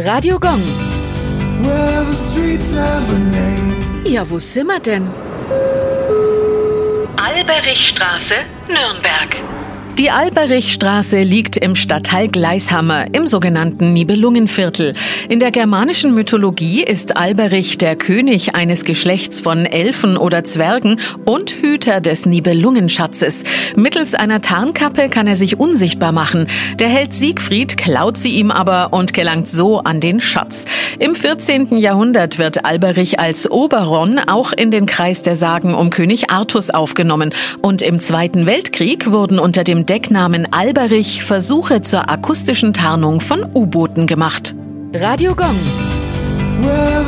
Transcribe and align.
Radio 0.00 0.38
Gong. 0.38 0.62
Ja, 4.04 4.30
wo 4.30 4.38
sind 4.38 4.68
wir 4.68 4.78
denn? 4.78 5.08
Alberichstraße, 7.16 8.34
Nürnberg. 8.68 9.36
Die 9.98 10.12
Alberichstraße 10.12 11.22
liegt 11.22 11.56
im 11.56 11.74
Stadtteil 11.74 12.28
Gleishammer 12.28 13.06
im 13.12 13.26
sogenannten 13.26 13.92
Nibelungenviertel. 13.92 14.94
In 15.28 15.40
der 15.40 15.50
germanischen 15.50 16.14
Mythologie 16.14 16.84
ist 16.84 17.16
Alberich 17.16 17.78
der 17.78 17.96
König 17.96 18.54
eines 18.54 18.84
Geschlechts 18.84 19.40
von 19.40 19.66
Elfen 19.66 20.16
oder 20.16 20.44
Zwergen 20.44 21.00
und 21.24 21.50
Hüter 21.50 22.00
des 22.00 22.26
Nibelungenschatzes. 22.26 23.42
Mittels 23.74 24.14
einer 24.14 24.40
Tarnkappe 24.40 25.08
kann 25.08 25.26
er 25.26 25.34
sich 25.34 25.58
unsichtbar 25.58 26.12
machen. 26.12 26.46
Der 26.78 26.88
Held 26.88 27.12
Siegfried 27.12 27.76
klaut 27.76 28.16
sie 28.16 28.36
ihm 28.36 28.52
aber 28.52 28.92
und 28.92 29.12
gelangt 29.12 29.48
so 29.48 29.80
an 29.80 29.98
den 29.98 30.20
Schatz. 30.20 30.66
Im 31.00 31.16
14. 31.16 31.76
Jahrhundert 31.76 32.38
wird 32.38 32.64
Alberich 32.64 33.18
als 33.18 33.50
Oberon 33.50 34.20
auch 34.20 34.52
in 34.52 34.70
den 34.70 34.86
Kreis 34.86 35.22
der 35.22 35.34
Sagen 35.34 35.74
um 35.74 35.90
König 35.90 36.30
Artus 36.30 36.70
aufgenommen 36.70 37.34
und 37.62 37.82
im 37.82 37.98
Zweiten 37.98 38.46
Weltkrieg 38.46 39.10
wurden 39.10 39.40
unter 39.40 39.64
dem 39.64 39.86
Decknamen 39.88 40.52
Alberich 40.52 41.22
Versuche 41.24 41.80
zur 41.80 42.10
akustischen 42.10 42.74
Tarnung 42.74 43.22
von 43.22 43.42
U-Booten 43.54 44.06
gemacht. 44.06 44.54
Radio 44.92 45.34
Gong. 45.34 45.56
Well, 46.60 47.04